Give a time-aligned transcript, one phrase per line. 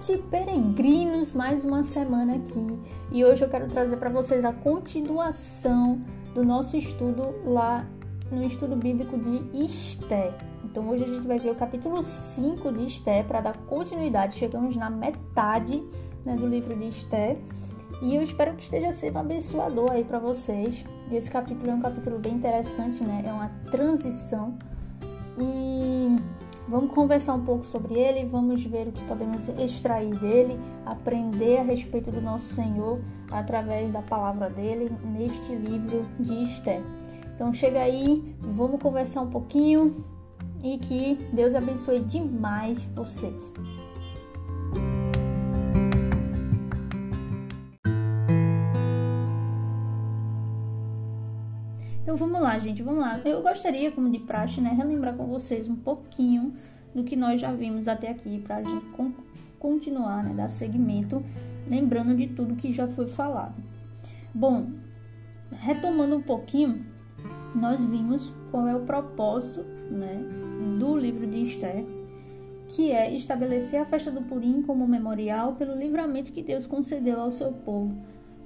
[0.00, 2.78] gente, peregrinos, mais uma semana aqui
[3.10, 6.00] e hoje eu quero trazer para vocês a continuação
[6.34, 7.84] do nosso estudo lá
[8.30, 10.32] no estudo bíblico de Esté.
[10.64, 14.36] Então hoje a gente vai ver o capítulo 5 de Esté para dar continuidade.
[14.36, 15.82] Chegamos na metade
[16.24, 17.36] né, do livro de Esté
[18.00, 20.84] e eu espero que esteja sendo abençoador aí para vocês.
[21.10, 23.24] Esse capítulo é um capítulo bem interessante, né?
[23.26, 24.56] É uma transição
[25.36, 26.16] e
[26.68, 31.62] Vamos conversar um pouco sobre ele, vamos ver o que podemos extrair dele, aprender a
[31.62, 33.00] respeito do nosso Senhor
[33.30, 36.82] através da palavra dele neste livro de Esther.
[37.34, 40.04] Então chega aí, vamos conversar um pouquinho
[40.62, 43.54] e que Deus abençoe demais vocês.
[52.18, 53.20] Vamos lá, gente, vamos lá.
[53.24, 56.52] Eu gostaria, como de praxe, né, relembrar com vocês um pouquinho
[56.94, 58.86] do que nós já vimos até aqui para a gente
[59.58, 61.22] continuar, né, dar seguimento,
[61.68, 63.54] lembrando de tudo que já foi falado.
[64.34, 64.70] Bom,
[65.52, 66.84] retomando um pouquinho,
[67.54, 70.20] nós vimos qual é o propósito, né,
[70.78, 71.84] do livro de Esther,
[72.68, 77.30] que é estabelecer a festa do Purim como memorial pelo livramento que Deus concedeu ao
[77.30, 77.96] seu povo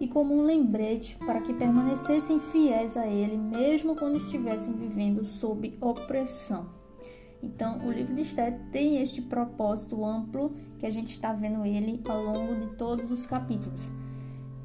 [0.03, 5.79] e como um lembrete para que permanecessem fiéis a Ele, mesmo quando estivessem vivendo sob
[5.81, 6.67] opressão.
[7.41, 12.03] Então, o livro de Esther tem este propósito amplo que a gente está vendo ele
[12.09, 13.81] ao longo de todos os capítulos.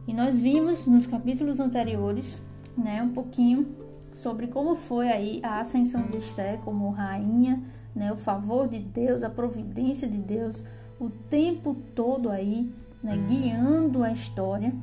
[0.07, 2.41] E nós vimos nos capítulos anteriores,
[2.75, 3.75] né, um pouquinho
[4.13, 7.63] sobre como foi aí a ascensão de Esther como rainha,
[7.95, 10.63] né, o favor de Deus, a providência de Deus,
[10.99, 12.71] o tempo todo aí,
[13.03, 14.73] né, guiando a história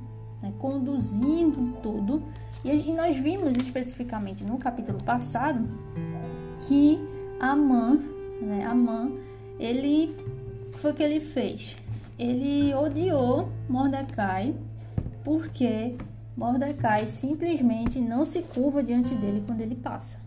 [0.45, 2.23] né, conduzindo tudo.
[2.63, 5.67] E, e nós vimos especificamente no capítulo passado
[6.67, 7.01] que
[7.41, 7.99] Amã,
[8.41, 9.11] né, Amã,
[9.59, 10.15] ele
[10.75, 11.77] foi o que ele fez.
[12.19, 14.55] Ele odiou Mordecai
[15.25, 15.97] porque
[16.37, 20.21] Mordecai simplesmente não se curva diante dele quando ele passa.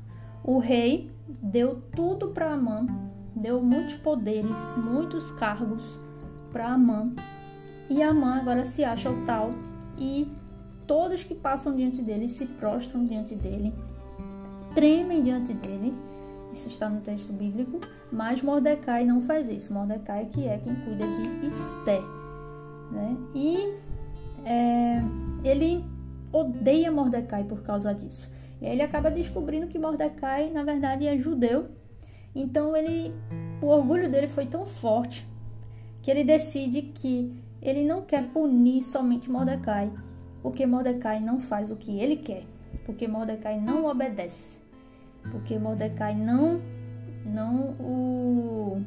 [0.43, 2.87] O rei deu tudo para Amã,
[3.35, 5.99] deu muitos poderes, muitos cargos
[6.51, 7.11] para Amã.
[7.89, 9.51] E Amã agora se acha o tal
[9.97, 10.27] e
[10.85, 13.73] todos que passam diante dele se prostram diante dele,
[14.73, 15.93] tremem diante dele.
[16.53, 17.81] Isso está no texto bíblico,
[18.11, 19.73] mas Mordecai não faz isso.
[19.73, 22.01] Mordecai que é quem cuida de Esther,
[22.91, 23.17] né?
[23.35, 23.73] E
[24.45, 25.01] é,
[25.43, 25.83] ele
[26.31, 28.29] odeia Mordecai por causa disso.
[28.61, 31.67] E aí ele acaba descobrindo que Mordecai, na verdade, é judeu.
[32.33, 33.13] Então ele,
[33.61, 35.27] o orgulho dele foi tão forte
[36.01, 37.33] que ele decide que
[37.69, 39.91] ele não quer punir somente Mordecai,
[40.41, 42.43] porque Mordecai não faz o que ele quer,
[42.85, 44.59] porque Mordecai não obedece,
[45.31, 46.61] porque Mordecai não
[47.25, 48.81] não o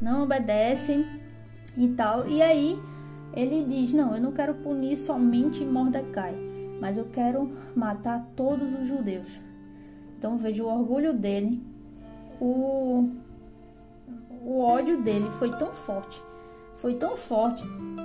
[0.00, 1.04] não obedece
[1.76, 2.28] e tal.
[2.28, 2.78] E aí
[3.34, 6.34] ele diz: "Não, eu não quero punir somente Mordecai,
[6.80, 9.40] mas eu quero matar todos os judeus".
[10.18, 11.62] Então veja o orgulho dele,
[12.40, 13.08] o
[14.44, 16.25] o ódio dele foi tão forte
[16.76, 17.62] foi tão forte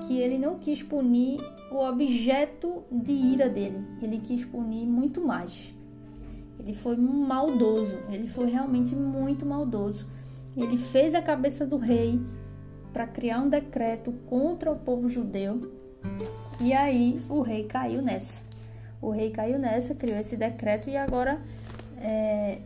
[0.08, 1.40] que ele não quis punir
[1.72, 5.74] o objeto de ira dele, ele quis punir muito mais.
[6.60, 10.06] Ele foi maldoso, ele foi realmente muito maldoso.
[10.56, 12.22] Ele fez a cabeça do rei
[12.94, 15.72] para criar um decreto contra o povo judeu
[16.60, 18.44] e aí o rei caiu nessa.
[19.02, 21.42] O rei caiu nessa, criou esse decreto e agora
[22.00, 22.60] é,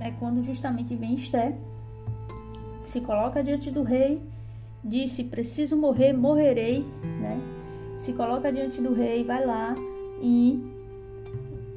[0.00, 1.56] é quando justamente vem Esté,
[2.84, 4.22] se coloca diante do rei
[4.88, 6.84] disse: Preciso morrer, morrerei,
[7.20, 7.38] né?
[7.98, 9.74] Se coloca diante do rei, vai lá
[10.22, 10.58] e,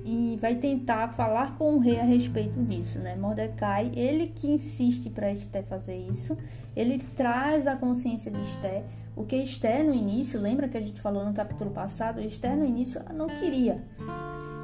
[0.06, 3.16] e vai tentar falar com o rei a respeito disso, né?
[3.16, 6.38] Mordecai, ele que insiste para Esté fazer isso,
[6.76, 8.84] ele traz a consciência de Esté.
[9.16, 12.22] O que Esté no início, lembra que a gente falou no capítulo passado?
[12.22, 13.84] Esté no início ela não queria.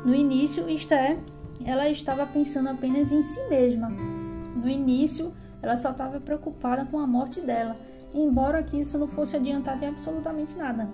[0.06, 1.18] No início, Esté,
[1.66, 3.90] ela estava pensando apenas em si mesma.
[3.90, 7.76] No início, ela só estava preocupada com a morte dela
[8.14, 10.88] embora que isso não fosse adiantar de absolutamente nada,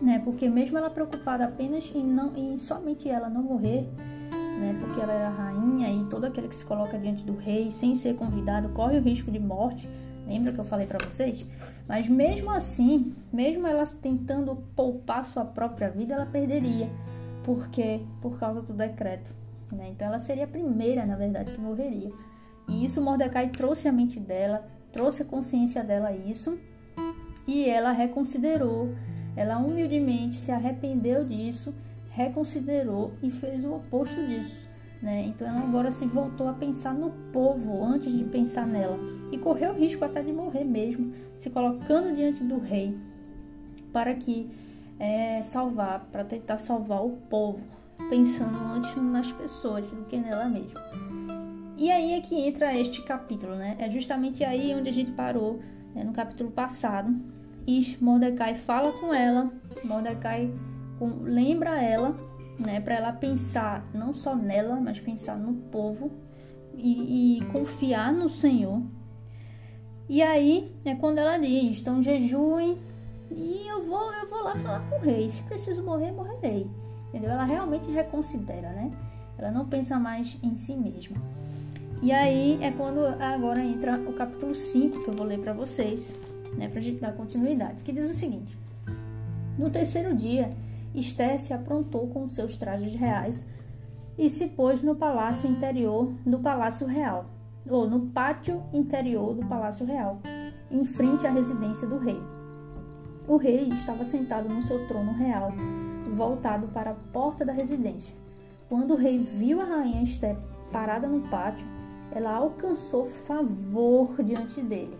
[0.00, 0.20] né?
[0.24, 3.88] Porque mesmo ela preocupada apenas em não em somente ela não morrer,
[4.58, 4.76] né?
[4.80, 8.14] Porque ela era rainha e todo aquele que se coloca diante do rei sem ser
[8.16, 9.88] convidado corre o risco de morte.
[10.26, 11.46] Lembra que eu falei para vocês?
[11.86, 16.88] Mas mesmo assim, mesmo ela tentando poupar sua própria vida, ela perderia,
[17.44, 19.34] porque por causa do decreto,
[19.70, 19.90] né?
[19.90, 22.10] Então ela seria a primeira, na verdade, que morreria.
[22.66, 26.56] E isso Mordecai trouxe à mente dela, trouxe a consciência dela isso
[27.48, 28.94] e ela reconsiderou.
[29.36, 31.74] Ela humildemente se arrependeu disso,
[32.10, 34.70] reconsiderou e fez o oposto disso.
[35.02, 35.26] Né?
[35.26, 38.96] Então ela agora se voltou a pensar no povo antes de pensar nela
[39.32, 42.96] e correu o risco até de morrer mesmo, se colocando diante do rei
[43.92, 44.48] para que
[44.98, 47.60] é, salvar, para tentar salvar o povo,
[48.08, 50.80] pensando antes nas pessoas do que nela mesma.
[51.76, 53.76] E aí é que entra este capítulo, né?
[53.78, 55.60] É justamente aí onde a gente parou,
[55.94, 57.14] né, no capítulo passado.
[57.66, 59.50] E Mordecai fala com ela,
[59.82, 60.52] Mordecai
[61.22, 62.14] lembra ela,
[62.58, 66.10] né, para ela pensar não só nela, mas pensar no povo
[66.76, 68.82] e, e confiar no Senhor.
[70.08, 72.78] E aí é quando ela diz: então jejuem
[73.30, 75.28] e eu vou, eu vou lá falar com o rei.
[75.30, 76.70] Se preciso morrer, morrerei.
[77.08, 77.30] Entendeu?
[77.30, 78.92] Ela realmente reconsidera, né?
[79.38, 81.16] Ela não pensa mais em si mesma.
[82.04, 86.14] E aí é quando agora entra o capítulo 5 que eu vou ler para vocês,
[86.54, 88.58] né, pra gente dar continuidade, que diz o seguinte:
[89.56, 90.52] No terceiro dia,
[90.94, 93.42] Esther se aprontou com seus trajes reais
[94.18, 97.24] e se pôs no palácio interior do palácio real,
[97.66, 100.20] ou no pátio interior do palácio real,
[100.70, 102.20] em frente à residência do rei.
[103.26, 105.54] O rei estava sentado no seu trono real,
[106.12, 108.14] voltado para a porta da residência.
[108.68, 110.36] Quando o rei viu a rainha Esté
[110.70, 111.66] parada no pátio,
[112.12, 114.96] ela alcançou favor diante dele.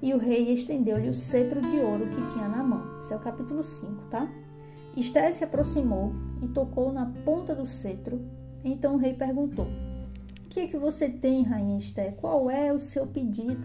[0.00, 3.00] E o rei estendeu-lhe o cetro de ouro que tinha na mão.
[3.00, 4.28] Esse é o capítulo 5, tá?
[4.96, 6.12] Esté se aproximou
[6.42, 8.20] e tocou na ponta do cetro.
[8.64, 9.66] Então o rei perguntou:
[10.44, 12.10] O que é que você tem, rainha Esté?
[12.12, 13.64] Qual é o seu pedido?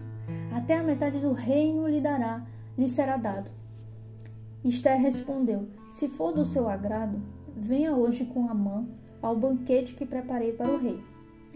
[0.52, 2.46] Até a metade do reino lhe dará,
[2.76, 3.50] lhe será dado.
[4.64, 7.20] Esther respondeu: Se for do seu agrado,
[7.56, 8.86] venha hoje com Amã
[9.22, 11.02] ao banquete que preparei para o rei.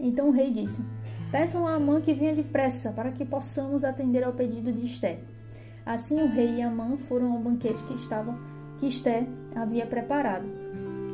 [0.02, 0.84] Então o rei disse:
[1.30, 5.20] Peçam a Amã que venha depressa, para que possamos atender ao pedido de Esther.
[5.86, 8.36] Assim o rei e Amã foram ao banquete que estava
[8.78, 8.88] que
[9.54, 10.44] havia preparado.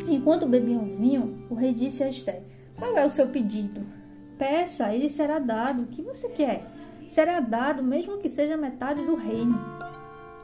[0.09, 2.43] Enquanto bebiam vinho, o rei disse a Esther:
[2.79, 3.87] Qual é o seu pedido?
[4.39, 5.83] Peça, ele será dado.
[5.83, 6.67] O que você quer?
[7.09, 9.59] Será dado, mesmo que seja metade do reino.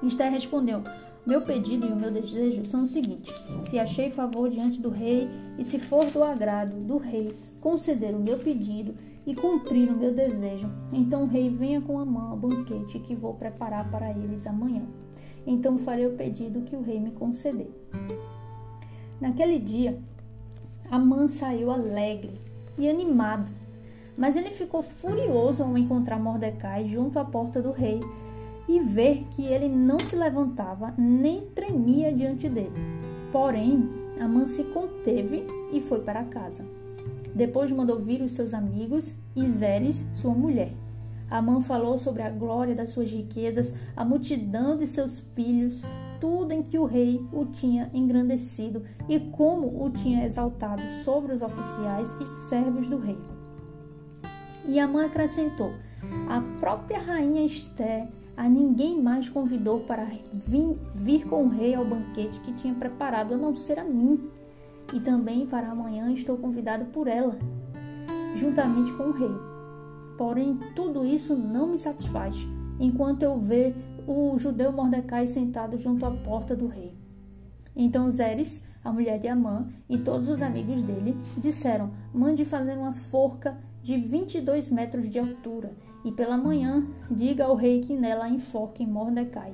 [0.06, 0.82] Esther respondeu:
[1.26, 3.32] meu pedido e o meu desejo são o seguinte:
[3.62, 5.28] se achei favor diante do rei
[5.58, 8.94] e se for do agrado do rei conceder o meu pedido
[9.26, 13.14] e cumprir o meu desejo, então o rei venha com a mão ao banquete que
[13.14, 14.82] vou preparar para eles amanhã.
[15.46, 17.70] Então farei o pedido que o rei me conceder.
[19.20, 19.98] Naquele dia,
[20.90, 22.38] Amã saiu alegre
[22.76, 23.50] e animado,
[24.16, 28.00] mas ele ficou furioso ao encontrar Mordecai junto à porta do rei
[28.68, 32.72] e ver que ele não se levantava nem tremia diante dele.
[33.30, 33.88] Porém,
[34.20, 36.64] Amã se conteve e foi para casa.
[37.34, 40.72] Depois mandou vir os seus amigos e Zeres, sua mulher.
[41.28, 45.82] Amã falou sobre a glória das suas riquezas, a multidão de seus filhos,
[46.20, 51.42] tudo em que o rei o tinha engrandecido e como o tinha exaltado sobre os
[51.42, 53.18] oficiais e servos do rei.
[54.66, 55.72] E Amã acrescentou:
[56.28, 61.84] a própria rainha Esté a ninguém mais convidou para vir, vir com o rei ao
[61.84, 64.28] banquete que tinha preparado, a não ser a mim.
[64.92, 67.38] E também para amanhã estou convidado por ela,
[68.36, 69.30] juntamente com o rei.
[70.18, 72.36] Porém, tudo isso não me satisfaz,
[72.78, 73.74] enquanto eu ver
[74.06, 76.94] o judeu Mordecai sentado junto à porta do rei.
[77.74, 82.92] Então Zeres, a mulher de Amã, e todos os amigos dele disseram: Mande fazer uma
[82.92, 85.72] forca de 22 metros de altura
[86.04, 89.52] e pela manhã diga ao rei que nela enfoque Mordecai.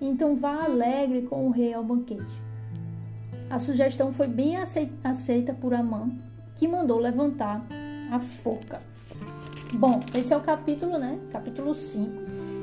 [0.00, 2.42] Então vá alegre com o rei ao banquete.
[3.50, 6.10] A sugestão foi bem aceita por Amã,
[6.56, 7.64] que mandou levantar
[8.10, 8.80] a forca.
[9.74, 11.18] Bom, esse é o capítulo, né?
[11.30, 12.10] Capítulo 5.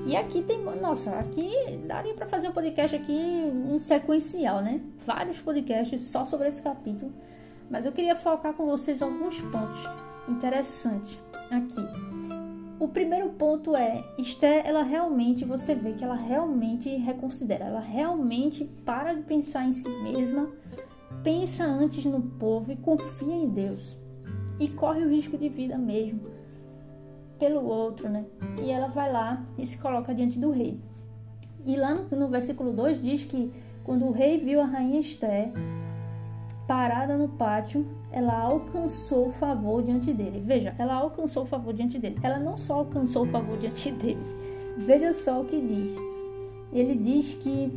[0.05, 1.51] E aqui tem, nossa, aqui
[1.85, 4.81] daria para fazer um podcast aqui em sequencial, né?
[5.05, 7.13] Vários podcasts só sobre esse capítulo,
[7.69, 9.79] mas eu queria focar com vocês alguns pontos
[10.27, 11.21] interessantes
[11.51, 12.38] aqui.
[12.79, 18.63] O primeiro ponto é, Esther, ela realmente, você vê que ela realmente reconsidera, ela realmente
[18.85, 20.49] para de pensar em si mesma,
[21.21, 23.97] pensa antes no povo e confia em Deus.
[24.57, 26.21] E corre o risco de vida mesmo
[27.37, 28.25] pelo outro, né?
[28.61, 30.79] E ela vai lá e se coloca diante do rei.
[31.65, 33.51] E lá no, no versículo 2 diz que
[33.83, 35.51] quando o rei viu a rainha Esther
[36.67, 40.41] parada no pátio, ela alcançou o favor diante dele.
[40.45, 42.17] Veja, ela alcançou o favor diante dele.
[42.23, 44.23] Ela não só alcançou o favor diante dele.
[44.77, 45.95] Veja só o que diz.
[46.71, 47.71] Ele diz que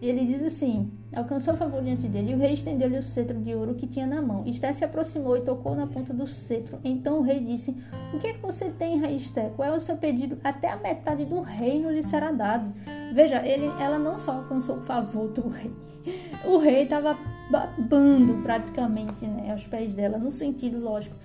[0.00, 3.54] ele diz assim: alcançou o favor diante dele, e o rei estendeu-lhe o cetro de
[3.54, 4.46] ouro que tinha na mão.
[4.46, 6.78] Esther se aproximou e tocou na ponta do cetro.
[6.82, 7.76] Então o rei disse:
[8.14, 9.50] O que é que você tem, rei Esther?
[9.50, 10.38] Qual é o seu pedido?
[10.42, 12.72] Até a metade do reino lhe será dado.
[13.12, 15.72] Veja, ele, ela não só alcançou o favor do rei,
[16.46, 17.16] o rei estava
[17.50, 21.16] babando praticamente né, aos pés dela, no sentido lógico,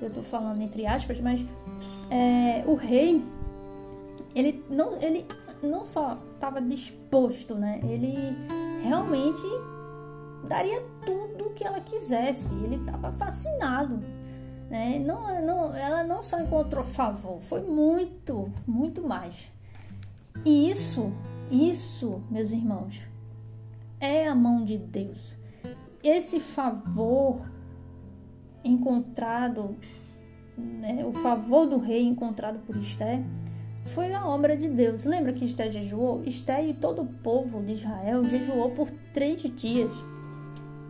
[0.00, 1.44] eu estou falando entre aspas, mas
[2.10, 3.22] é, o rei,
[4.34, 5.26] ele não, ele
[5.62, 8.16] não só estava disposto, né, ele
[8.82, 9.40] realmente
[10.48, 14.00] daria tudo o que ela quisesse, ele estava fascinado.
[14.68, 14.98] Né?
[14.98, 19.52] Não, não, ela não só encontrou favor, foi muito, muito mais.
[20.44, 21.12] E isso,
[21.50, 23.00] isso, meus irmãos,
[24.00, 25.36] é a mão de Deus.
[26.02, 27.48] Esse favor
[28.64, 29.76] encontrado,
[30.56, 33.22] né, o favor do rei encontrado por Esther,
[33.86, 35.04] foi a obra de Deus.
[35.04, 36.22] Lembra que Esther jejuou?
[36.24, 39.92] Esther e todo o povo de Israel jejuou por três dias.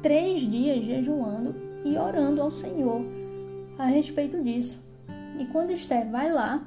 [0.02, 1.54] Três dias jejuando
[1.84, 3.02] e orando ao Senhor
[3.78, 4.80] a respeito disso.
[5.38, 6.66] E quando Esther vai lá,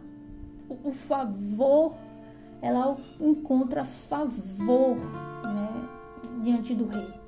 [0.69, 1.95] o, o favor,
[2.61, 5.89] ela encontra favor né,
[6.43, 7.24] diante do rei.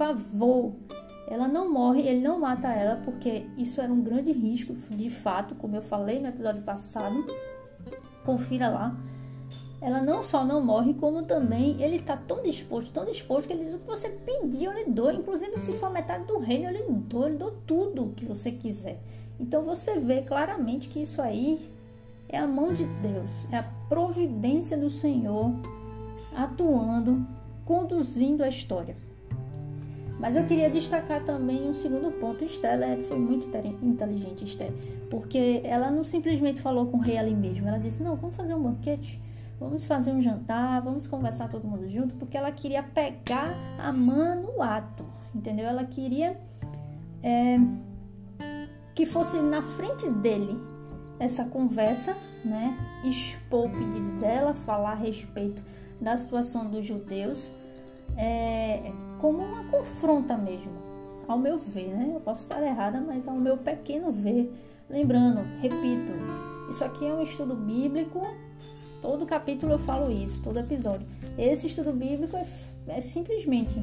[0.00, 0.72] Favor.
[1.28, 5.54] Ela não morre, ele não mata ela, porque isso era um grande risco, de fato,
[5.56, 7.26] como eu falei no episódio passado.
[8.24, 8.96] Confira lá.
[9.78, 13.66] Ela não só não morre, como também ele está tão disposto, tão disposto, que ele
[13.66, 15.12] diz: o que você pediu, eu lhe dou.
[15.12, 18.50] Inclusive, se for metade do reino, eu lhe dou, eu lhe dou tudo que você
[18.50, 19.02] quiser.
[19.38, 21.70] Então, você vê claramente que isso aí
[22.26, 25.52] é a mão de Deus, é a providência do Senhor
[26.34, 27.22] atuando
[27.66, 28.96] conduzindo a história.
[30.20, 32.44] Mas eu queria destacar também um segundo ponto.
[32.44, 33.48] Estela foi muito
[33.82, 34.70] inteligente, Esther,
[35.08, 37.66] porque ela não simplesmente falou com o rei ali mesmo.
[37.66, 39.18] Ela disse: Não, vamos fazer um banquete,
[39.58, 44.42] vamos fazer um jantar, vamos conversar todo mundo junto, porque ela queria pegar a mão
[44.42, 45.66] no ato, entendeu?
[45.66, 46.38] Ela queria
[47.22, 47.58] é,
[48.94, 50.60] que fosse na frente dele
[51.18, 52.76] essa conversa, né?
[53.04, 55.62] Expor o pedido dela, falar a respeito
[55.98, 57.50] da situação dos judeus
[58.18, 60.72] é, como uma confronta mesmo,
[61.28, 62.12] ao meu ver, né?
[62.14, 64.52] Eu posso estar errada, mas ao meu pequeno ver.
[64.88, 66.12] Lembrando, repito,
[66.70, 68.20] isso aqui é um estudo bíblico,
[69.00, 71.06] todo capítulo eu falo isso, todo episódio.
[71.38, 72.46] Esse estudo bíblico é,
[72.88, 73.74] é simplesmente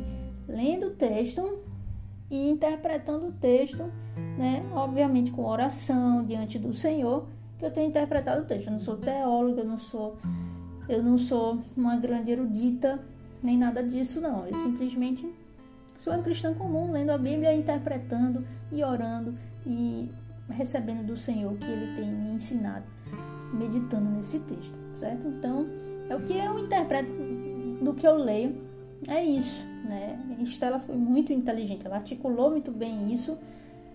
[0.48, 1.60] lendo o texto
[2.30, 3.84] e interpretando o texto,
[4.38, 4.66] né?
[4.74, 7.28] Obviamente com oração diante do Senhor,
[7.58, 8.68] que eu tenho interpretado o texto.
[8.68, 10.18] Eu não sou teóloga, eu não sou,
[10.90, 13.00] eu não sou uma grande erudita
[13.42, 14.46] nem nada disso, não.
[14.48, 15.28] Eu simplesmente
[16.00, 20.10] sou um cristão comum, lendo a Bíblia, interpretando e orando e
[20.50, 22.86] recebendo do Senhor o que Ele tem me ensinado,
[23.54, 25.28] meditando nesse texto, certo?
[25.28, 25.68] Então,
[26.10, 27.12] é o que eu interpreto
[27.82, 28.56] do que eu leio,
[29.08, 30.20] é isso, né?
[30.40, 33.38] Estela foi muito inteligente, ela articulou muito bem isso,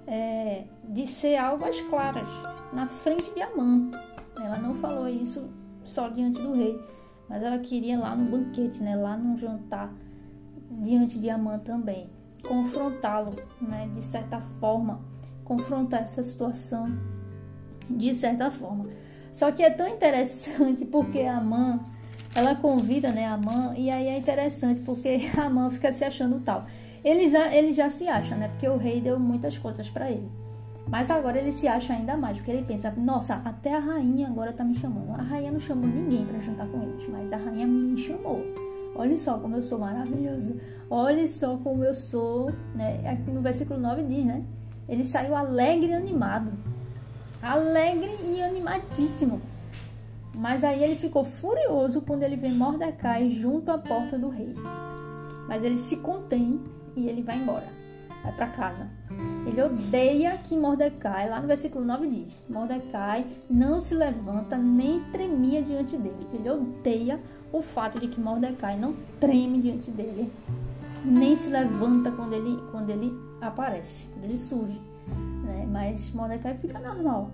[0.07, 2.29] é, de ser algo às claras,
[2.73, 3.91] na frente de Amã.
[4.37, 5.49] Ela não falou isso
[5.85, 6.79] só diante do rei,
[7.33, 9.91] mas ela queria lá no banquete, né, lá no jantar,
[10.83, 12.11] diante de Amã também,
[12.47, 15.01] confrontá-lo, né, de certa forma,
[15.43, 16.95] confrontar essa situação
[17.89, 18.91] de certa forma.
[19.33, 21.81] Só que é tão interessante porque a Amã,
[22.35, 26.39] ela convida, né, a Amã, e aí é interessante porque a Amã fica se achando
[26.41, 26.67] tal.
[27.03, 30.31] Ele já, ele já se acha, né, porque o rei deu muitas coisas para ele.
[30.89, 34.53] Mas agora ele se acha ainda mais, porque ele pensa, nossa, até a rainha agora
[34.53, 35.11] tá me chamando.
[35.19, 38.45] A rainha não chamou ninguém para jantar com eles, mas a rainha me chamou.
[38.95, 40.55] Olha só como eu sou maravilhoso.
[40.91, 43.01] Olha só como eu sou, né?
[43.09, 44.45] Aqui no versículo 9 diz, né?
[44.89, 46.53] Ele saiu alegre e animado.
[47.41, 49.41] Alegre e animadíssimo.
[50.35, 54.55] Mas aí ele ficou furioso quando ele vê Mordecai junto à porta do rei.
[55.49, 56.61] Mas ele se contém
[56.95, 57.83] e ele vai embora
[58.23, 58.89] vai para casa.
[59.53, 65.63] Ele odeia que Mordecai, lá no versículo 9 diz: Mordecai não se levanta nem tremia
[65.63, 66.27] diante dele.
[66.33, 67.21] Ele odeia
[67.53, 70.33] o fato de que Mordecai não treme diante dele,
[71.05, 74.81] nem se levanta quando ele, quando ele aparece, quando ele surge.
[75.45, 75.69] Né?
[75.71, 77.31] Mas Mordecai fica normal.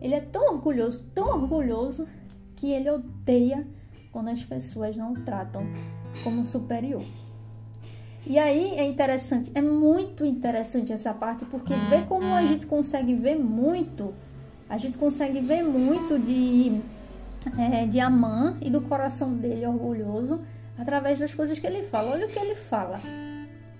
[0.00, 2.06] Ele é tão orgulhoso, tão orgulhoso,
[2.54, 3.66] que ele odeia
[4.12, 5.64] quando as pessoas não o tratam
[6.22, 7.02] como superior.
[8.28, 13.14] E aí é interessante, é muito interessante essa parte, porque ver como a gente consegue
[13.14, 14.12] ver muito,
[14.68, 16.80] a gente consegue ver muito de,
[17.56, 20.40] é, de Amã e do coração dele orgulhoso
[20.76, 22.10] através das coisas que ele fala.
[22.10, 23.00] Olha o que ele fala.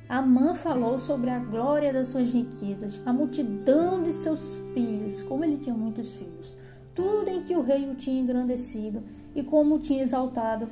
[0.09, 4.39] Amã falou sobre a glória das suas riquezas, a multidão de seus
[4.73, 6.57] filhos, como ele tinha muitos filhos,
[6.95, 9.03] tudo em que o rei o tinha engrandecido
[9.35, 10.69] e como o tinha exaltado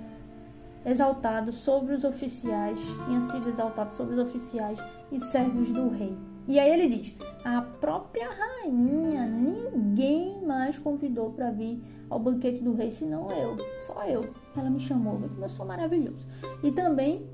[0.85, 4.79] exaltado sobre os oficiais, tinha sido exaltado sobre os oficiais
[5.11, 6.17] e servos do rei.
[6.47, 7.14] E aí ele diz:
[7.45, 14.05] a própria rainha, ninguém mais convidou para vir ao banquete do rei senão eu, só
[14.05, 14.29] eu.
[14.57, 16.26] Ela me chamou, eu sou maravilhoso.
[16.62, 17.26] E também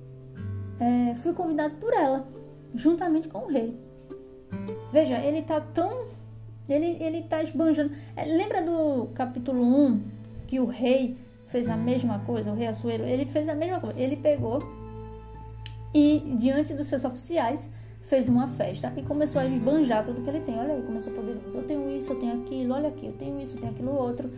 [0.78, 2.26] é, fui convidado por ela,
[2.75, 3.76] juntamente com o rei.
[4.92, 6.09] Veja, ele tá tão.
[6.69, 7.92] Ele, ele tá esbanjando.
[8.14, 10.02] É, lembra do capítulo 1
[10.47, 11.16] que o rei
[11.50, 13.04] fez a mesma coisa, o rei Assuero?
[13.04, 13.99] Ele fez a mesma coisa.
[13.99, 14.61] Ele pegou
[15.92, 17.69] e, diante dos seus oficiais,
[18.02, 20.59] fez uma festa e começou a esbanjar tudo que ele tem.
[20.59, 21.59] Olha aí como eu sou poderoso.
[21.59, 24.30] Eu tenho isso, eu tenho aquilo, olha aqui, eu tenho isso, eu tenho aquilo outro.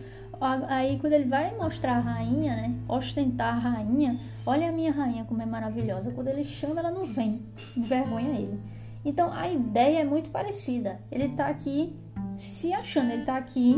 [0.67, 2.75] Aí quando ele vai mostrar a rainha, né?
[2.87, 6.11] Ostentar a rainha, olha a minha rainha como é maravilhosa.
[6.11, 7.41] Quando ele chama, ela não vem,
[7.77, 8.59] envergonha ele.
[9.05, 10.99] Então a ideia é muito parecida.
[11.11, 11.95] Ele está aqui
[12.37, 13.77] se achando, ele está aqui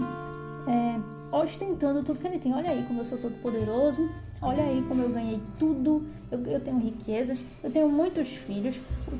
[0.68, 2.54] é, ostentando tudo que ele tem.
[2.54, 4.10] Olha aí como eu sou todo poderoso.
[4.42, 6.06] Olha aí como eu ganhei tudo.
[6.32, 8.80] Eu, eu tenho riquezas, eu tenho muitos filhos.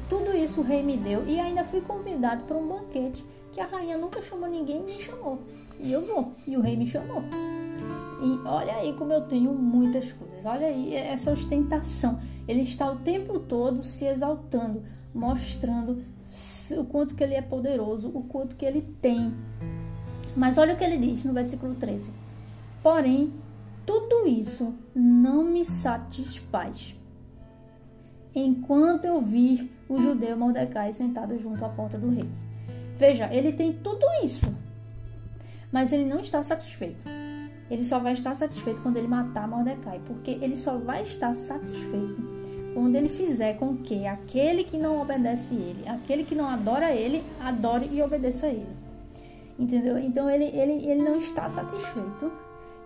[0.10, 1.26] Tudo isso o rei me deu.
[1.28, 5.40] E ainda fui convidado para um banquete que a rainha nunca chamou ninguém me chamou.
[5.80, 6.34] E eu vou.
[6.48, 7.24] E o rei me chamou.
[8.22, 10.46] E olha aí como eu tenho muitas coisas.
[10.46, 12.20] Olha aí essa ostentação.
[12.48, 14.84] Ele está o tempo todo se exaltando
[15.16, 16.04] mostrando
[16.78, 19.34] o quanto que ele é poderoso, o quanto que ele tem.
[20.36, 22.12] Mas olha o que ele diz no versículo 13.
[22.84, 23.34] Porém,
[23.86, 26.96] tudo isso não me satisfaz.
[28.34, 32.30] Enquanto eu vir o judeu Mordecai sentado junto à porta do rei.
[32.98, 34.54] Veja, ele tem tudo isso,
[35.72, 37.08] mas ele não está satisfeito.
[37.70, 42.36] Ele só vai estar satisfeito quando ele matar Mordecai, porque ele só vai estar satisfeito
[42.74, 47.24] quando ele fizer com que aquele que não obedece ele, aquele que não adora ele,
[47.40, 48.85] adore e obedeça a ele.
[49.58, 49.98] Entendeu?
[49.98, 52.32] Então ele, ele, ele não está satisfeito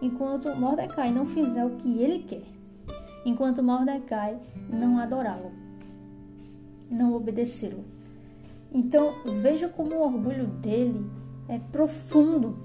[0.01, 2.43] enquanto Mordecai não fizer o que ele quer.
[3.25, 4.38] Enquanto Mordecai
[4.69, 5.51] não adorá-lo,
[6.89, 7.83] não obedecê-lo.
[8.71, 11.05] Então veja como o orgulho dele
[11.47, 12.57] é profundo.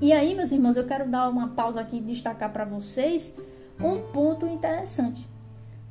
[0.00, 3.32] E aí, meus irmãos, eu quero dar uma pausa aqui e destacar para vocês
[3.80, 5.26] um ponto interessante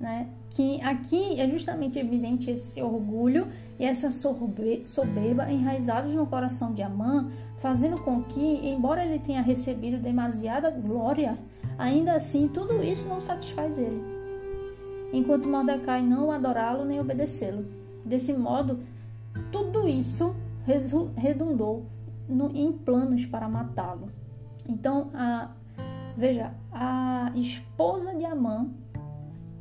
[0.03, 0.27] né?
[0.49, 3.47] Que aqui é justamente evidente esse orgulho
[3.79, 10.01] e essa soberba enraizados no coração de Amã, fazendo com que, embora ele tenha recebido
[10.01, 11.37] demasiada glória,
[11.77, 14.01] ainda assim tudo isso não satisfaz ele.
[15.11, 17.65] Enquanto Mordecai não adorá-lo nem obedecê-lo.
[18.05, 18.79] Desse modo,
[19.51, 20.35] tudo isso
[21.15, 21.85] redundou
[22.53, 24.09] em planos para matá-lo.
[24.67, 25.49] Então, a,
[26.15, 28.67] veja, a esposa de Amã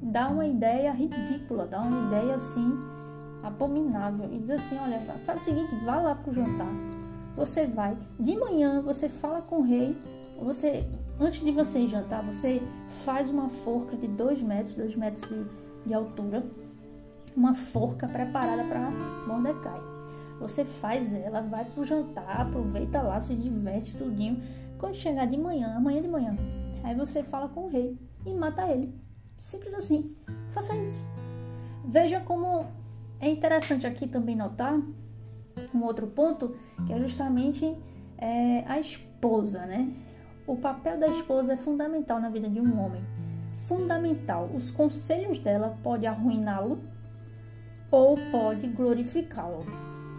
[0.01, 2.92] dá uma ideia ridícula, dá uma ideia assim
[3.43, 6.73] abominável e diz assim, olha, faz o seguinte, vá lá pro jantar.
[7.35, 9.97] Você vai, de manhã você fala com o rei,
[10.39, 10.87] você
[11.21, 12.63] antes de você jantar, você
[13.05, 15.47] faz uma forca de 2 metros, 2 metros de,
[15.87, 16.45] de altura,
[17.37, 18.91] uma forca preparada para
[19.27, 19.81] Mordecai.
[20.41, 24.43] Você faz ela, vai pro jantar, aproveita lá, se diverte tudinho.
[24.79, 26.37] Quando chegar de manhã, amanhã de manhã,
[26.83, 28.93] aí você fala com o rei e mata ele.
[29.39, 30.17] Simples assim.
[30.51, 31.07] Faça isso.
[31.85, 32.67] Veja como
[33.23, 34.79] é interessante aqui também notar
[35.73, 37.79] um outro ponto, que é justamente
[38.19, 39.93] é, a esposa, né?
[40.45, 43.01] O papel da esposa é fundamental na vida de um homem.
[43.69, 44.51] Fundamental.
[44.53, 46.81] Os conselhos dela podem arruiná-lo
[47.93, 49.65] ou pode glorificá-lo.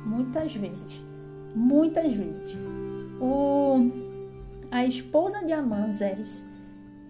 [0.06, 1.02] Muitas vezes.
[1.54, 2.58] Muitas vezes.
[3.20, 3.92] O,
[4.72, 6.44] a esposa de Amã, Zeres,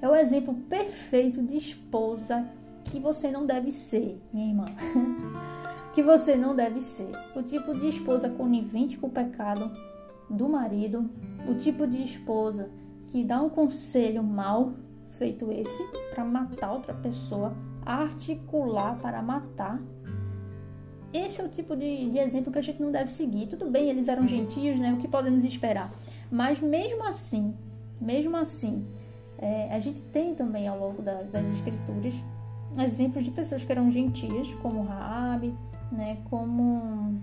[0.02, 2.50] é o exemplo perfeito de esposa
[2.86, 4.66] que você não deve ser, minha irmã.
[5.94, 7.12] que você não deve ser.
[7.36, 9.72] O tipo de esposa conivente com o pecado
[10.30, 11.10] do marido,
[11.48, 12.70] o tipo de esposa
[13.08, 14.74] que dá um conselho mal
[15.18, 17.54] feito esse para matar outra pessoa,
[17.86, 19.80] articular para matar.
[21.14, 23.48] Esse é o tipo de, de, exemplo que a gente não deve seguir.
[23.48, 24.94] Tudo bem, eles eram gentios, né?
[24.94, 25.94] O que podemos esperar?
[26.32, 27.54] Mas mesmo assim,
[28.02, 28.84] mesmo assim,
[29.38, 32.16] é, a gente tem também ao longo da, das escrituras
[32.82, 35.56] exemplos de pessoas que eram gentias, como Raabe,
[35.94, 37.20] né, como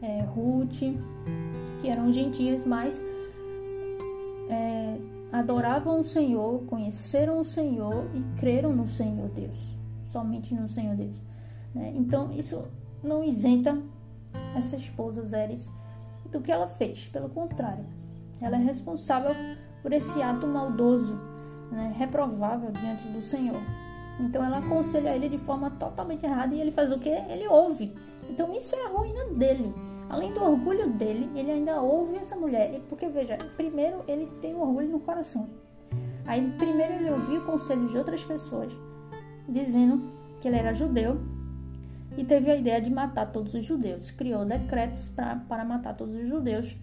[0.00, 0.80] é, Ruth,
[1.80, 3.02] que eram gentias, mas
[4.48, 4.98] é,
[5.32, 9.56] adoravam o Senhor, conheceram o Senhor e creram no Senhor Deus,
[10.10, 11.16] somente no Senhor Deus.
[11.74, 11.92] Né?
[11.96, 12.64] Então isso
[13.02, 13.80] não isenta
[14.56, 15.70] essa esposa Zeres
[16.30, 17.84] do que ela fez, pelo contrário,
[18.40, 19.34] ela é responsável
[19.82, 21.14] por esse ato maldoso
[21.70, 23.60] né, reprovável diante do Senhor.
[24.18, 27.08] Então ela aconselha ele de forma totalmente errada e ele faz o que?
[27.08, 27.94] Ele ouve.
[28.28, 29.74] Então isso é a ruína dele.
[30.08, 32.80] Além do orgulho dele, ele ainda ouve essa mulher.
[32.88, 35.48] Porque veja, primeiro ele tem orgulho no coração.
[36.26, 38.72] Aí primeiro ele ouviu o conselho de outras pessoas,
[39.48, 41.20] dizendo que ele era judeu
[42.16, 44.10] e teve a ideia de matar todos os judeus.
[44.10, 46.74] Criou decretos pra, para matar todos os judeus,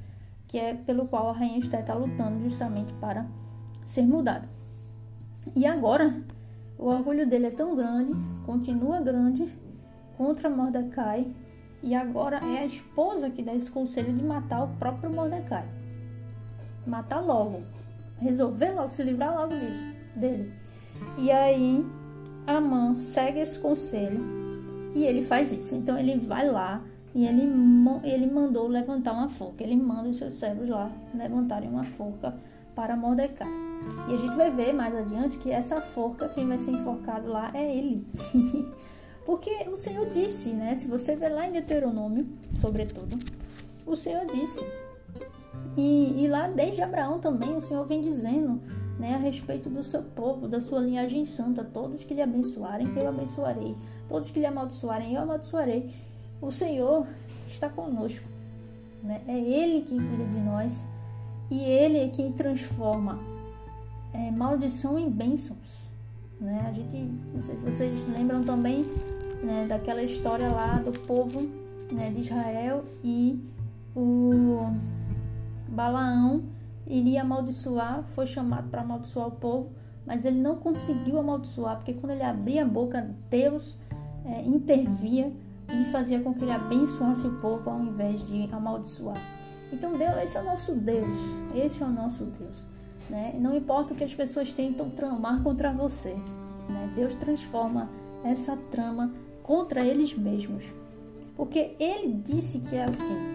[0.48, 3.26] que é pelo qual a rainha Esté está lutando justamente para
[3.86, 4.48] ser mudada.
[5.56, 6.24] E agora,
[6.84, 8.12] O orgulho dele é tão grande,
[8.46, 9.48] continua grande,
[10.17, 11.26] contra Mordecai,
[11.82, 15.65] e agora é a esposa que dá esse conselho de matar o próprio Mordecai.
[16.86, 17.62] Matar logo.
[18.19, 20.52] Resolver logo, se livrar logo disso, dele.
[21.17, 21.86] E aí,
[22.46, 24.19] Amã segue esse conselho
[24.93, 25.74] e ele faz isso.
[25.76, 26.82] Então, ele vai lá
[27.15, 27.50] e ele,
[28.04, 29.63] ele mandou levantar uma forca.
[29.63, 32.36] Ele manda os seus servos lá levantarem uma forca
[32.76, 33.72] para Mordecai.
[34.08, 37.52] E a gente vai ver mais adiante que essa forca, quem vai ser enforcado lá
[37.54, 38.06] é ele.
[39.26, 40.76] Porque o Senhor disse, né?
[40.76, 43.17] Se você ver lá em Deuteronômio, sobretudo,
[43.86, 44.63] o Senhor disse.
[45.78, 48.60] E, e lá desde Abraão também o Senhor vem dizendo
[49.00, 51.63] né, a respeito do seu povo, da sua linhagem santa.
[51.63, 53.76] Todos que lhe abençoarem, eu abençoarei.
[54.10, 55.93] Todos que lhe amaldiçoarem, eu amaldiçoarei.
[56.41, 57.08] O Senhor
[57.48, 58.28] está conosco.
[59.02, 59.22] Né?
[59.28, 60.86] É Ele quem cuida de nós.
[61.50, 63.33] E Ele é quem transforma
[64.13, 65.89] é, maldição em bênçãos.
[66.39, 66.65] Né?
[66.67, 66.97] A gente,
[67.34, 68.86] não sei se vocês lembram também
[69.43, 71.49] né, daquela história lá do povo
[71.91, 73.39] né, de Israel e
[73.95, 74.71] o
[75.67, 76.43] Balaão
[76.88, 79.69] iria amaldiçoar, foi chamado para amaldiçoar o povo,
[80.06, 83.78] mas ele não conseguiu amaldiçoar, porque quando ele abria a boca, Deus
[84.26, 85.32] é, intervia
[85.69, 89.17] e fazia com que ele abençoasse o povo ao invés de amaldiçoar.
[89.71, 91.17] Então Deus, esse é o nosso Deus,
[91.56, 92.72] esse é o nosso Deus.
[93.10, 93.36] Né?
[93.39, 96.13] Não importa o que as pessoas tentam tramar contra você,
[96.70, 96.92] né?
[96.96, 97.89] Deus transforma
[98.24, 99.13] essa trama
[99.44, 100.63] contra eles mesmos,
[101.36, 103.34] porque Ele disse que é assim.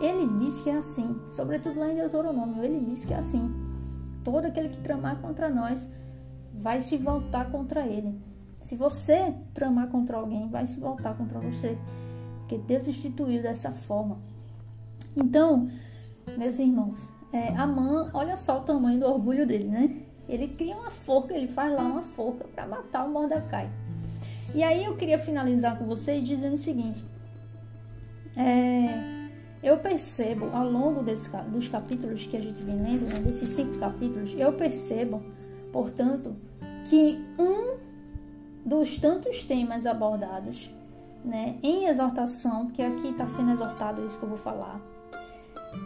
[0.00, 3.50] Ele disse que é assim, sobretudo lá em Deuteronômio, Ele disse que é assim.
[4.22, 5.88] Todo aquele que tramar contra nós
[6.52, 8.20] vai se voltar contra Ele.
[8.60, 11.78] Se você tramar contra alguém, vai se voltar contra você,
[12.40, 14.18] porque Deus instituiu dessa forma.
[15.16, 15.70] Então,
[16.36, 16.98] meus irmãos,
[17.32, 19.96] é, Amã, olha só o tamanho do orgulho dele, né?
[20.28, 23.70] Ele cria uma forca, ele faz lá uma forca para matar o Mordecai.
[24.54, 27.04] E aí eu queria finalizar com vocês dizendo o seguinte:
[28.36, 29.28] é,
[29.62, 33.78] eu percebo ao longo desse, dos capítulos que a gente vem lendo, né, desses cinco
[33.78, 35.22] capítulos, eu percebo,
[35.72, 36.36] portanto,
[36.84, 37.76] que um
[38.64, 40.70] dos tantos temas abordados
[41.24, 44.80] né, em exortação, que aqui está sendo exortado isso que eu vou falar,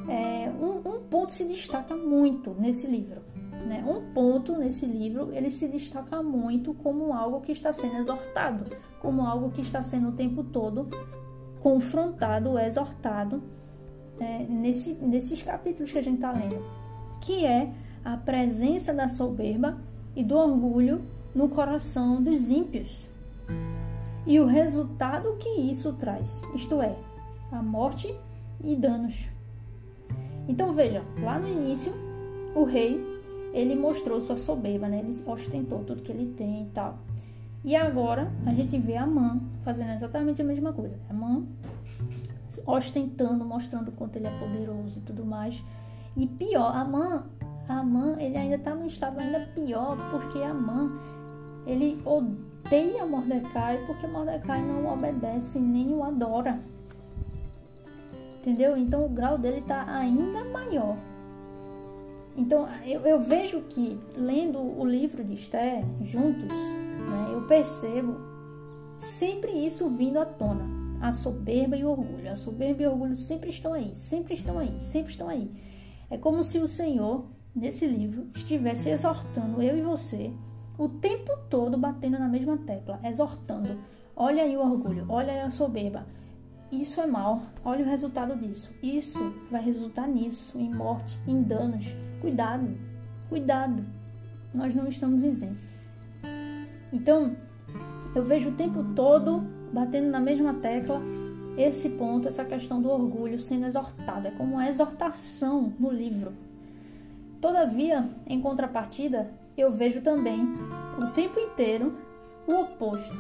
[0.09, 3.21] é, um, um ponto se destaca muito nesse livro.
[3.67, 3.85] Né?
[3.87, 8.65] Um ponto nesse livro ele se destaca muito como algo que está sendo exortado,
[9.01, 10.89] como algo que está sendo o tempo todo
[11.61, 13.43] confrontado, exortado
[14.19, 16.65] é, nesse, nesses capítulos que a gente está lendo,
[17.21, 17.71] que é
[18.05, 19.79] a presença da soberba
[20.17, 21.03] e do orgulho
[21.35, 23.11] no coração dos ímpios
[24.27, 26.95] e o resultado que isso traz, isto é,
[27.51, 28.15] a morte
[28.63, 29.15] e danos.
[30.49, 31.93] Então veja, lá no início,
[32.55, 33.01] o rei
[33.53, 35.01] ele mostrou sua soberba, né?
[35.01, 36.99] Ele ostentou tudo que ele tem e tal.
[37.65, 40.99] E agora a gente vê a mãe fazendo exatamente a mesma coisa.
[41.09, 41.47] A mãe
[42.67, 45.63] ostentando, mostrando quanto ele é poderoso e tudo mais.
[46.17, 47.23] E pior, a mãe,
[47.69, 50.91] a mãe, ele ainda está no estado ainda pior, porque a mãe,
[51.67, 56.61] ele odeia Mordecai porque Mordecai não obedece nem o adora.
[58.41, 58.77] Entendeu?
[58.77, 60.97] Então o grau dele está ainda maior.
[62.37, 68.17] Então, eu, eu, vejo que, lendo o livro de Esther juntos, né, eu percebo
[68.99, 70.65] sempre isso vindo à tona.
[71.03, 72.31] A soberba e o orgulho.
[72.31, 75.51] A soberba e o orgulho sempre estão aí, sempre estão aí, sempre estão aí.
[76.11, 80.33] É como se o Senhor, nesse livro, estivesse exortando eu e você
[80.79, 83.79] o tempo todo batendo na mesma tecla, exortando.
[84.17, 86.07] Olha aí o orgulho, olha aí a soberba.
[86.71, 88.73] Isso é mal, olha o resultado disso.
[88.83, 91.85] Isso vai resultar nisso, em morte, em danos
[92.21, 92.77] Cuidado,
[93.31, 93.83] cuidado,
[94.53, 95.71] nós não estamos isentos.
[96.93, 97.35] Então,
[98.15, 99.41] eu vejo o tempo todo
[99.73, 101.01] batendo na mesma tecla
[101.57, 106.35] esse ponto, essa questão do orgulho sendo exortada, como uma exortação no livro.
[107.41, 110.47] Todavia, em contrapartida, eu vejo também
[110.99, 111.97] o tempo inteiro
[112.47, 113.17] o oposto.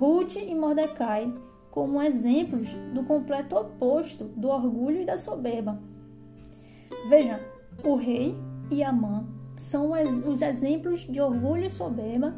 [0.00, 1.32] Ruth e Mordecai
[1.70, 5.78] como exemplos do completo oposto do orgulho e da soberba.
[7.08, 7.40] Veja,
[7.84, 8.36] o rei
[8.70, 9.92] e a mãe são
[10.26, 12.34] os exemplos de orgulho e soberba,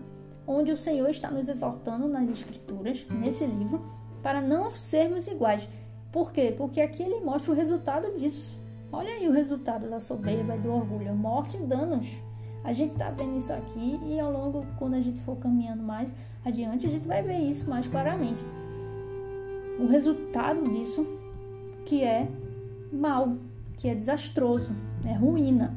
[0.46, 3.80] onde o Senhor está nos exortando nas Escrituras, nesse livro,
[4.22, 5.68] para não sermos iguais.
[6.10, 6.54] Por quê?
[6.56, 8.60] Porque aqui ele mostra o resultado disso.
[8.92, 12.06] Olha aí o resultado da soberba e do orgulho: morte e danos.
[12.64, 16.14] A gente está vendo isso aqui e ao longo, quando a gente for caminhando mais
[16.44, 18.42] adiante, a gente vai ver isso mais claramente.
[19.82, 21.04] O resultado disso
[21.84, 22.28] que é
[22.92, 23.36] mal,
[23.76, 24.72] que é desastroso,
[25.04, 25.76] é ruína.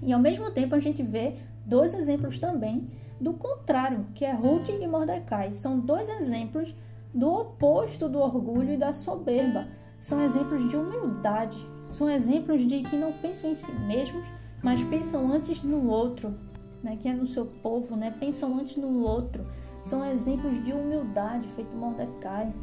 [0.00, 1.34] E ao mesmo tempo a gente vê
[1.64, 2.88] dois exemplos também
[3.20, 5.52] do contrário, que é Ruth e Mordecai.
[5.52, 6.72] São dois exemplos
[7.12, 9.66] do oposto do orgulho e da soberba.
[9.98, 11.58] São exemplos de humildade,
[11.88, 14.24] são exemplos de que não pensam em si mesmos,
[14.62, 16.32] mas pensam antes no outro,
[16.80, 19.44] né, que é no seu povo, né, pensam antes no outro.
[19.82, 22.54] São exemplos de humildade, feito Mordecai.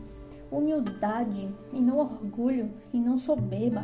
[0.56, 3.84] Humildade e não orgulho e não soberba,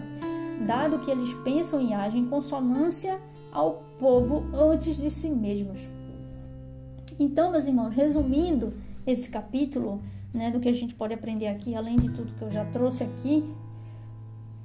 [0.67, 3.19] dado que eles pensam e agem em consonância
[3.51, 5.87] ao povo antes de si mesmos.
[7.19, 8.73] Então, meus irmãos, resumindo
[9.05, 10.01] esse capítulo,
[10.33, 13.03] né, do que a gente pode aprender aqui, além de tudo que eu já trouxe
[13.03, 13.43] aqui,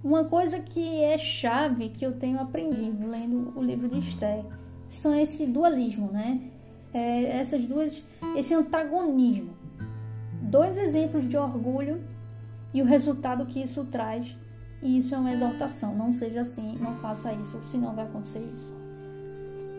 [0.02, 4.44] uma coisa que é chave que eu tenho aprendido lendo o livro de Esther
[4.86, 6.42] são esse dualismo, né?
[6.92, 8.04] É, essas duas,
[8.36, 9.50] esse antagonismo.
[10.54, 12.00] Dois exemplos de orgulho
[12.72, 14.36] e o resultado que isso traz.
[14.80, 15.96] E isso é uma exortação.
[15.96, 18.72] Não seja assim, não faça isso, senão vai acontecer isso.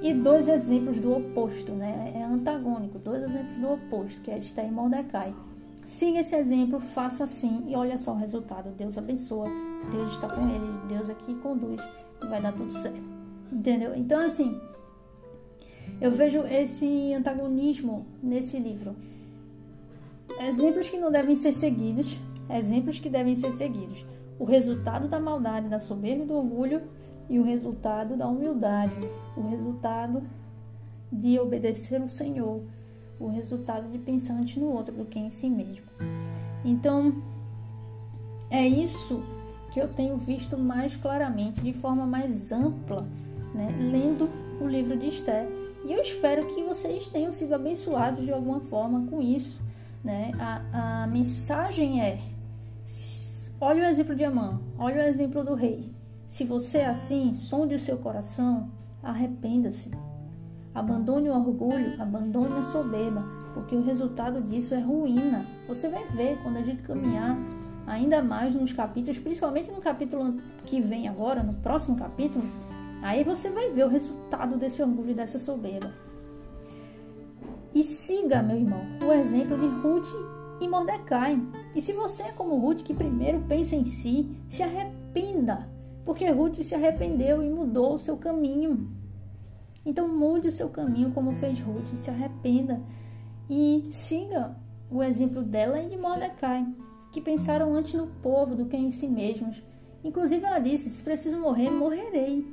[0.02, 2.12] E dois exemplos do oposto, né?
[2.14, 3.00] É antagônico.
[3.00, 5.34] Dois exemplos do oposto, que é Esther e Mordecai.
[5.86, 8.70] Siga esse exemplo, faça assim e olha só o resultado.
[8.72, 9.48] Deus abençoa,
[9.94, 11.82] Deus está com eles, Deus aqui conduz
[12.22, 13.02] e vai dar tudo certo.
[13.50, 13.96] Entendeu?
[13.96, 14.60] Então, assim,
[16.02, 18.94] eu vejo esse antagonismo nesse livro.
[20.40, 22.20] Exemplos que não devem ser seguidos,
[22.50, 24.06] exemplos que devem ser seguidos.
[24.38, 26.82] O resultado da maldade, da soberba do orgulho
[27.30, 28.96] e o resultado da humildade,
[29.38, 30.22] o resultado
[31.12, 32.62] de obedecer o Senhor,
[33.20, 35.86] o resultado de pensar antes no outro do que em si mesmo.
[36.64, 37.16] Então,
[38.50, 39.24] é isso
[39.72, 43.08] que eu tenho visto mais claramente, de forma mais ampla,
[43.54, 44.30] né, lendo
[44.62, 45.48] o livro de Esther.
[45.86, 49.62] E eu espero que vocês tenham sido abençoados de alguma forma com isso.
[50.06, 50.32] Né?
[50.40, 52.20] A, a mensagem é:
[53.60, 55.92] olha o exemplo de Amã, olha o exemplo do rei.
[56.28, 58.70] Se você é assim, sonde o seu coração,
[59.02, 59.90] arrependa-se.
[60.76, 63.24] Abandone o orgulho, abandone a soberba,
[63.56, 65.44] porque o resultado disso é ruína.
[65.68, 67.36] Você vai ver quando a gente caminhar
[67.88, 70.36] ainda mais nos capítulos, principalmente no capítulo
[70.68, 72.46] que vem agora, no próximo capítulo,
[73.02, 76.05] aí você vai ver o resultado desse orgulho e dessa soberba.
[77.76, 80.08] E siga, meu irmão, o exemplo de Ruth
[80.62, 81.38] e Mordecai.
[81.76, 85.68] E se você é como Ruth, que primeiro pensa em si, se arrependa,
[86.06, 88.90] porque Ruth se arrependeu e mudou o seu caminho.
[89.86, 92.82] Então mude o seu caminho como fez Ruth, se arrependa
[93.50, 94.56] e siga
[94.90, 96.66] o exemplo dela e de Mordecai,
[97.12, 99.62] que pensaram antes no povo do que em si mesmos.
[100.02, 102.48] Inclusive ela disse: se preciso morrer, morrerei.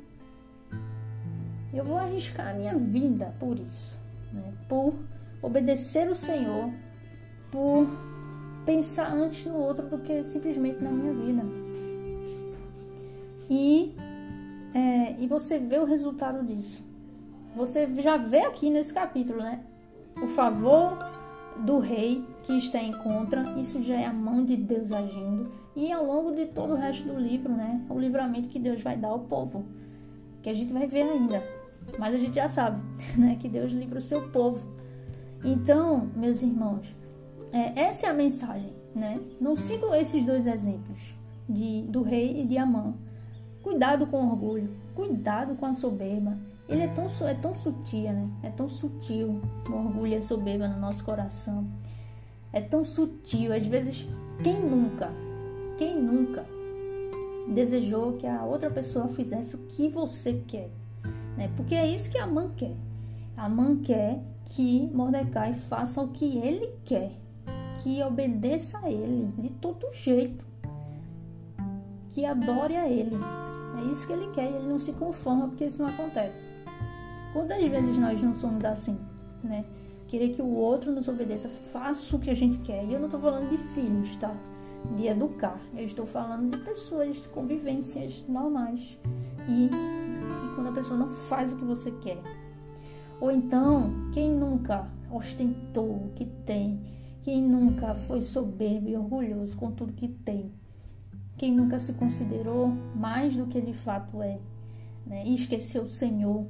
[1.73, 3.97] Eu vou arriscar a minha vida por isso,
[4.31, 4.53] né?
[4.67, 4.93] por
[5.43, 6.71] obedecer o Senhor,
[7.51, 7.87] por
[8.65, 11.43] pensar antes no outro do que simplesmente na minha vida.
[13.49, 13.93] E,
[14.73, 16.83] é, e você vê o resultado disso.
[17.55, 19.59] Você já vê aqui nesse capítulo, né?
[20.21, 20.97] O favor
[21.59, 25.51] do rei que está em contra, isso já é a mão de Deus agindo.
[25.75, 27.81] E ao longo de todo o resto do livro, né?
[27.89, 29.65] O livramento que Deus vai dar ao povo,
[30.41, 31.43] que a gente vai ver ainda.
[31.99, 32.81] Mas a gente já sabe,
[33.17, 33.37] né?
[33.39, 34.72] Que Deus livra o seu povo.
[35.43, 36.95] Então, meus irmãos,
[37.51, 39.19] é, essa é a mensagem, né?
[39.39, 41.13] Não sigam esses dois exemplos
[41.47, 42.93] de, do rei e de Amã.
[43.61, 48.29] Cuidado com o orgulho, cuidado com a soberba ele é tão, é tão sutil, né?
[48.41, 51.67] É tão sutil o orgulho e a soberba no nosso coração.
[52.53, 53.51] É tão sutil.
[53.53, 54.07] Às vezes,
[54.43, 55.11] quem nunca,
[55.77, 56.45] quem nunca
[57.53, 60.69] desejou que a outra pessoa fizesse o que você quer?
[61.35, 61.51] Né?
[61.57, 62.75] Porque é isso que a mãe quer.
[63.35, 67.11] A mãe quer que Mordecai faça o que ele quer,
[67.81, 70.45] que obedeça a ele de todo jeito,
[72.09, 73.17] que adore a ele.
[73.79, 76.47] É isso que ele quer e ele não se conforma porque isso não acontece.
[77.33, 78.97] Quantas vezes nós não somos assim,
[79.43, 79.65] né?
[80.07, 82.85] Querer que o outro nos obedeça, faça o que a gente quer.
[82.85, 84.31] E eu não estou falando de filhos, tá?
[84.95, 85.59] De educar.
[85.75, 88.95] Eu estou falando de pessoas, de convivências normais.
[89.49, 92.21] E, e quando a pessoa não faz o que você quer.
[93.19, 96.79] Ou então, quem nunca ostentou o que tem?
[97.23, 100.51] Quem nunca foi soberbo e orgulhoso com tudo que tem?
[101.37, 104.39] Quem nunca se considerou mais do que de fato é?
[105.05, 105.25] Né?
[105.25, 106.45] E esqueceu o Senhor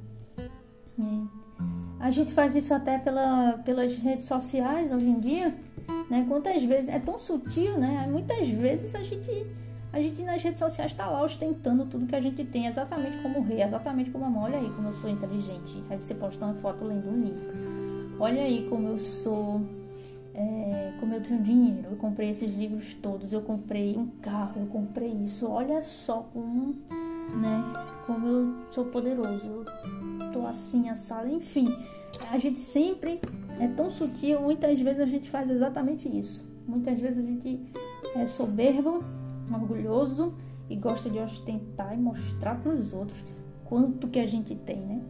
[2.04, 5.54] a gente faz isso até pela, pelas redes sociais hoje em dia,
[6.10, 6.24] né?
[6.28, 8.06] Quantas vezes é tão sutil, né?
[8.10, 9.46] Muitas vezes a gente
[9.94, 13.38] a gente nas redes sociais está lá ostentando tudo que a gente tem, exatamente como
[13.38, 14.42] o rei, exatamente como a mãe.
[14.42, 15.84] Olha aí como eu sou inteligente.
[15.88, 18.16] Aí você posta uma foto lendo um livro.
[18.18, 19.60] Olha aí como eu sou,
[20.34, 21.90] é, como eu tenho dinheiro.
[21.92, 23.32] Eu comprei esses livros todos.
[23.32, 25.46] Eu comprei um carro, eu comprei isso.
[25.46, 26.74] Olha só como,
[27.40, 27.62] né?
[28.04, 29.46] Como eu sou poderoso.
[29.46, 29.64] Eu
[30.32, 31.68] tô assim, assado, enfim.
[32.32, 33.20] A gente sempre
[33.60, 36.44] é tão sutil, muitas vezes a gente faz exatamente isso.
[36.66, 37.60] Muitas vezes a gente
[38.16, 39.04] é soberbo,
[39.52, 40.34] orgulhoso
[40.68, 43.22] e gosta de ostentar e mostrar para os outros
[43.64, 45.02] quanto que a gente tem, né?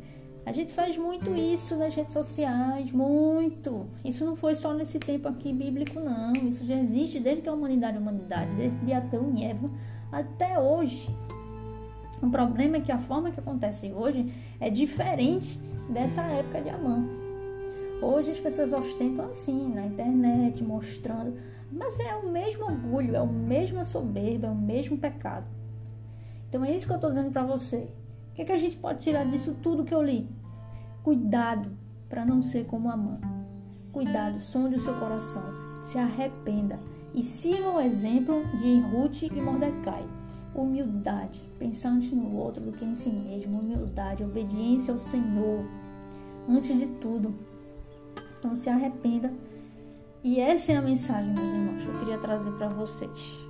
[0.47, 3.87] A gente faz muito isso nas redes sociais, muito.
[4.05, 6.35] Isso não foi só nesse tempo aqui bíblico, não.
[6.35, 9.71] Isso já existe desde que a humanidade é humanidade, desde Adão e Eva
[10.13, 11.09] até hoje.
[12.23, 17.05] O problema é que a forma que acontece hoje é diferente dessa época de Amã.
[18.03, 21.35] Hoje as pessoas ostentam assim, na internet, mostrando.
[21.71, 25.47] Mas é o mesmo orgulho, é o mesmo soberba, é o mesmo pecado.
[26.49, 27.89] Então é isso que eu estou dizendo para você.
[28.31, 30.29] O que, é que a gente pode tirar disso tudo que eu li?
[31.03, 31.71] Cuidado
[32.09, 33.21] para não ser como a mãe.
[33.93, 35.43] Cuidado, sonde o seu coração.
[35.83, 36.79] Se arrependa
[37.15, 40.05] e siga o exemplo de Ruth e Mordecai.
[40.55, 43.61] Humildade, pensar antes no outro do que em si mesmo.
[43.61, 45.65] Humildade, obediência ao Senhor.
[46.49, 47.35] Antes de tudo.
[48.39, 49.33] Então se arrependa.
[50.25, 53.45] E essa é a mensagem, meus irmãos, que eu queria trazer para vocês.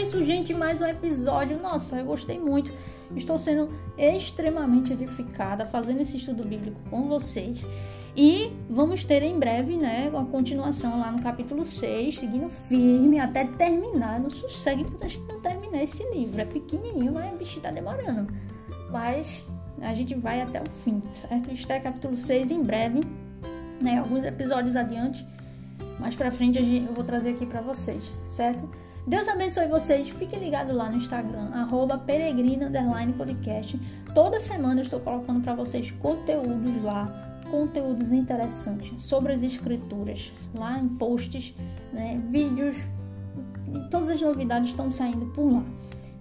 [0.00, 1.58] isso, gente, mais um episódio.
[1.58, 2.70] Nossa, eu gostei muito.
[3.16, 7.66] Estou sendo extremamente edificada fazendo esse estudo bíblico com vocês.
[8.14, 13.44] E vamos ter em breve, né, uma continuação lá no capítulo 6, seguindo firme até
[13.44, 14.20] terminar.
[14.20, 15.40] Não sossegue porque a gente não
[15.74, 16.40] terminar esse livro.
[16.40, 18.32] É pequenininho, mas o bicho tá demorando.
[18.90, 19.44] Mas
[19.82, 21.50] a gente vai até o fim, certo?
[21.50, 23.00] Está capítulo 6 em breve,
[23.80, 25.26] né, alguns episódios adiante.
[25.98, 28.68] Mais pra frente eu vou trazer aqui para vocês, certo?
[29.06, 30.08] Deus abençoe vocês.
[30.08, 32.02] Fique ligado lá no Instagram, arroba
[33.18, 33.78] podcast.
[34.14, 37.06] Toda semana eu estou colocando para vocês conteúdos lá,
[37.50, 41.54] conteúdos interessantes sobre as escrituras, lá em posts,
[41.92, 42.86] né, vídeos.
[43.90, 45.64] Todas as novidades estão saindo por lá.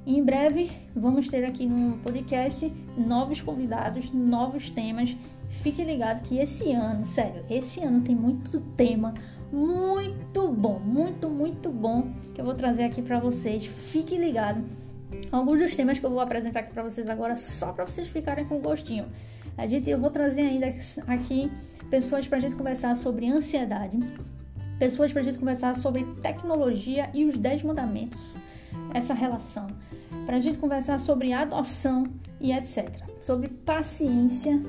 [0.05, 5.15] em breve vamos ter aqui no podcast novos convidados, novos temas.
[5.49, 9.13] Fique ligado que esse ano, sério, esse ano tem muito tema,
[9.51, 13.65] muito bom, muito, muito bom que eu vou trazer aqui para vocês.
[13.65, 14.63] Fique ligado.
[15.31, 18.45] Alguns dos temas que eu vou apresentar aqui para vocês agora, só para vocês ficarem
[18.45, 19.05] com gostinho.
[19.57, 20.73] A gente, eu vou trazer ainda
[21.07, 21.51] aqui
[21.89, 23.99] pessoas para a gente conversar sobre ansiedade,
[24.79, 28.19] pessoas para a gente conversar sobre tecnologia e os 10 mandamentos,
[28.93, 29.67] essa relação,
[30.25, 32.07] para a gente conversar sobre adoção
[32.39, 32.89] e etc.
[33.21, 34.59] Sobre paciência,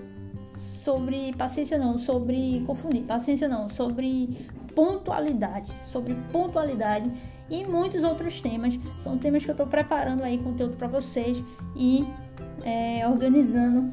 [0.56, 7.10] sobre paciência não, sobre confundir, paciência não, sobre pontualidade, sobre pontualidade
[7.50, 8.78] e muitos outros temas.
[9.02, 11.42] São temas que eu estou preparando aí conteúdo para vocês
[11.76, 12.04] e
[12.64, 13.92] é, organizando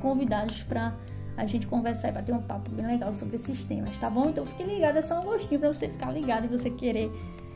[0.00, 0.94] convidados para
[1.38, 4.28] a gente conversar e bater um papo bem legal sobre esses temas, tá bom?
[4.28, 7.10] Então fique ligado, é só um gostinho para você ficar ligado e você querer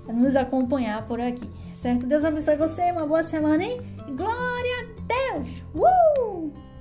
[0.06, 2.06] nos acompanhar por aqui, certo?
[2.06, 3.80] Deus abençoe você, uma boa semana, hein?
[4.16, 5.64] Glória a Deus!
[5.74, 6.71] Uh!